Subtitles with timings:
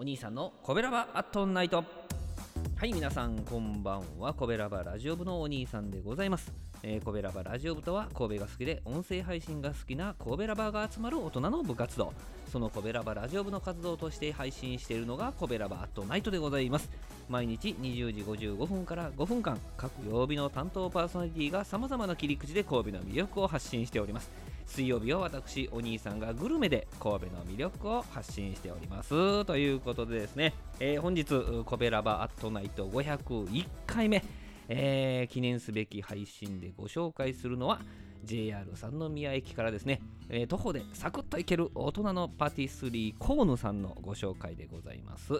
[0.00, 1.84] お兄さんのコベラバアットナイト。
[2.74, 4.32] はい皆さんこんばんは。
[4.32, 12.14] コベラバラジオ部のお兄さんでございます、えー、コベラバラジオ部とは神戸が好きで音声配信が好きな神戸ラバーが集まる大人の部活動。
[12.50, 16.88] そのコベラバラジオ部の活動として配信しているのがコベラバアットナイトでございます。
[17.28, 24.30] 毎日20時55分から5分間各曜日の担当パーソナリティがさまざまな切り口で神戸の魅力を発信しております。
[24.66, 29.44] 水曜日は私お兄さんがグルメで神戸の魅力を発信しております。
[29.44, 34.24] ということでですね、えー、本日コベラバアットナイト501回目、
[34.68, 37.80] えー、記念すべき配信でご紹介するのは
[38.24, 45.32] JR 三宮駅からですね、えー、徒歩でサクッと行ける大人のパティスリーコーヌさんのご紹介でございます。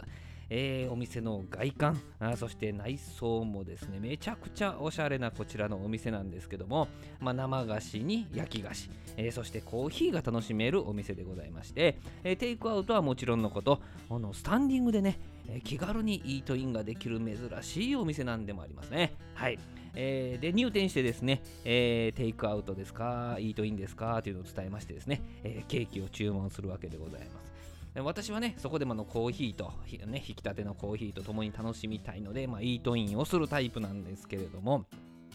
[0.50, 6.88] えー、お店の外観あそして内装もですねめちゃくちゃおしゃれなこちらのお店なんですけども、
[7.20, 15.18] まあ、生菓子に焼き菓子、えー、そしてコーヒーが楽しめるお店でございまして、えー、テイクアウトはもちろんのことあのスタンディングでね、
[15.64, 19.58] 気軽にイートインができる珍しいお店なんでもありますねはい
[19.94, 27.69] えー、で入店してですね、えー、テイクアウトですか、イートインですかというのを伝えましてですね、えー、ケーキを注文するわけでございます。
[27.96, 29.72] 私はね、そこでものコーヒーと、
[30.06, 34.86] ね、引き立てのコーヒーと共に楽しみたいので、まあ、イートインをするタイプなんですけれども、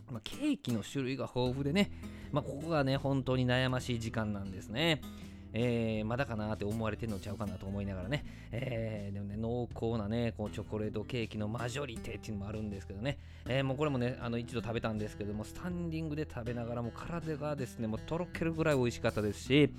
[0.10, 1.92] まあ、ケーキの種類が豊富でね、
[2.32, 5.02] まあ、ここがね、本当に悩ましい時間なんですね。
[5.54, 19.70] えー、まだかなって思われてるのちゃうかなと思いながらね、えー、でもね、濃厚なね、こうチョコレートケーキのマジョリテっていうのもあるんですけどね、えー、もうこれもね、あの一度食べたんですけども、スタンディングで食べながらも体がですね、もうとろけるぐらい美味しかったですし、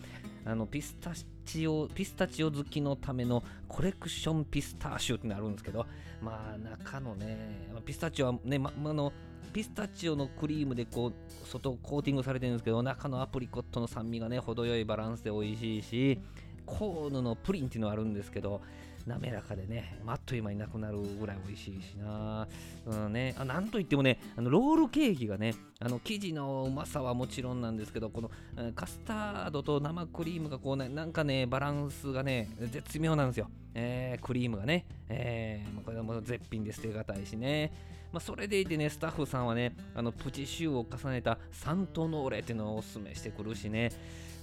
[0.45, 1.12] あのピスタ
[1.45, 5.86] チオ、ピスタチオ好きのためのコレクションピスターシュってなるんですけど、
[6.23, 9.12] まあ中のね、ピスタチオはね、ま、あの、
[9.56, 16.20] ピスタチオのクリームでこう外コーティングされてるんですけど中のアプリコットの酸味がね程よいバランスで美味しいし
[16.67, 18.61] コーヌのプリンっていうのがあるんですけど
[19.06, 22.48] 滑らかでね、という間になくなるぐらい美味しいしな、
[22.85, 28.31] うんね、あなんといってもね、あのロールケーキがね、あの生地のうまさはもちろんなんですけど、この
[28.75, 33.48] カスタードと生クリームがこうね、なんかね、バランスがね、絶妙なんですよ。
[33.75, 37.73] えー、クリームがね、えー、これも絶品で捨てがたいしね。
[38.13, 43.93] まあ、それでいてね、スタッフさんはね、あのプチシューを重ねたサントノーレっていうのをおすすめしてくるしね、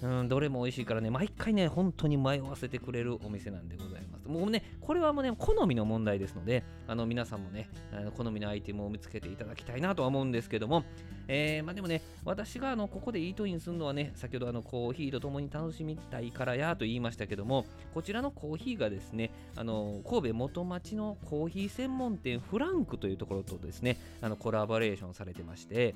[0.04, 4.28] うん、どれも美味しいからね、毎回ね、本当に迷わせてくれるお店なんでございます。
[4.28, 10.84] もうね、これはもうね、好みの問題ですので、あの皆さんもね、あの好みのアイテムを見つけていただきたいなとは思うんですけども、
[11.28, 25.95] えー、まあ、でもね、私があのここでイートインするのはね、先ほどあのコーヒーと共に楽しみたいからやと言いましたけども、こちらのコーヒーがですね、あの神戸元町のコーヒー専門店フランクというところとですね、あのコラボレーションされてまして、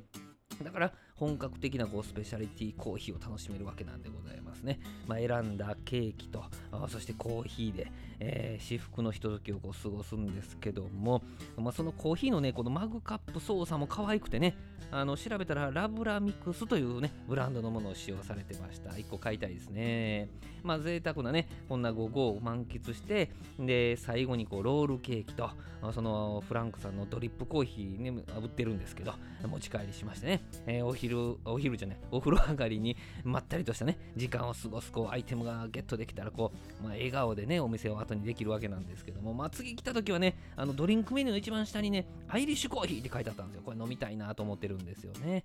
[0.64, 4.80] だから本格的なこうスペシャリティコーヒーを楽しめるわけなんでございますね。
[5.08, 6.44] まあ、選んだケーキと、
[6.90, 11.24] そしてコーヒーで、えー、至福のひとときをこう過ごすんですけども、
[11.58, 14.56] まあ、そのコーヒーのね、このマグカップ操作も可愛くてね、
[14.92, 18.92] あの調べたらラブラミックスというね、ブランドのものを使用されてました。
[18.92, 20.30] 1個買いたいですね。
[20.64, 25.50] まあ贅沢なね、こんな午後を満喫して、で、最後にこうロールケーキと、
[25.94, 29.14] そのフランクさんのドリップコーヒーね、売ってるんですけど、
[29.46, 36.52] 持ち帰りしましてね、えー、お昼、昼お昼じゃない、お風呂上がりにまったりとしたね、時間を過ごすこうアイテムがゲットできたら、こ
[36.82, 43.62] う、まあ、笑顔でね、お店を後にできるわけなんですけども、まあ、次来た時はね、あのドリンクメニューの一番下にね、アイリッシュコーヒーって書いてあったんですよ。
[43.66, 45.44] これ飲みたいなと思ってるんですよね。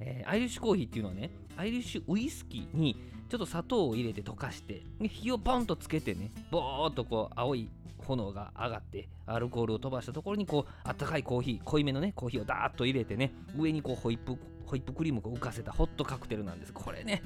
[0.00, 2.96] えー、アイリッシュコーヒーっていうのはね、アイリッシュウイスキーに
[3.28, 7.70] ちょっと砂糖を入れて溶かして、火をポンとつけてね、ボーっとこう青い
[8.04, 16.72] 炎が上がってアルコールを飛ばしたところにこうあったかいコーヒー濃いめのねコーヒーをダーッと入れてね上にこうホイップホイップクリームを浮かせたホットカクテルなんです。
[16.72, 17.22] これね。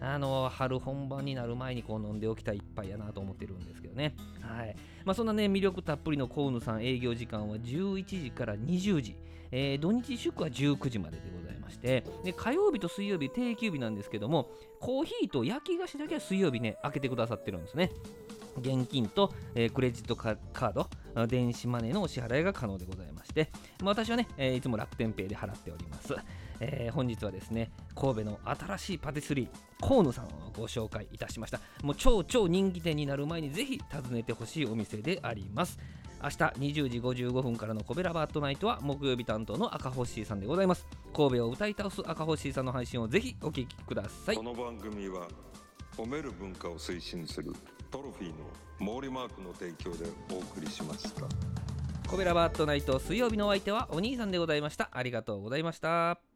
[0.00, 4.14] あの春本番になる前にこう飲んでおきたい一杯やなと思ってるんですけどね。
[4.40, 4.76] はい。
[5.04, 9.16] まあそんなね魅力たっぷりのコウヌさん営業時間は11時から20時、
[9.50, 12.04] えー、土日祝は19時まででございまして。
[12.24, 14.50] で火曜日と水曜日定休日なんですけども
[14.80, 17.90] コーヒーと焼き菓子だけは水曜日ね開けてくださってるんですね。
[18.58, 20.88] 現金と、えー、クレジットカード、
[21.26, 23.50] 電子マネーのお支払いが可能でございまして、
[23.80, 26.14] まあ、私はね、えー、いつも楽天ペイで払っております。
[26.60, 31.60] えー、本日はですね、神戸の新しいパティスリー、河野さんをご紹介いたしました。
[31.82, 35.78] もう超超人気店になる前にぜひ訪ねてほしいお店であります。
[36.22, 40.86] 明日20時55分からのコベラバットナイトは木曜日担当の赤星さんでございます。
[41.14, 44.36] 神戸を歌い倒す赤星さんの配信をぜひお聴きください。
[44.36, 45.26] この番組は
[45.96, 47.52] 褒める文化を推進する
[47.90, 51.26] トロフィーの毛利マークの提供でお送りしました
[52.08, 56.29] コベラバットナイト水曜日のお相手はお兄さんでございましたありがとうございました